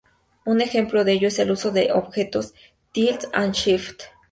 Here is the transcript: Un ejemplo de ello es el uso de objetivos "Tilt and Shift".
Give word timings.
Un 0.47 0.61
ejemplo 0.61 1.03
de 1.03 1.11
ello 1.13 1.27
es 1.27 1.37
el 1.37 1.51
uso 1.51 1.69
de 1.69 1.91
objetivos 1.93 2.55
"Tilt 2.91 3.25
and 3.33 3.53
Shift". 3.53 4.01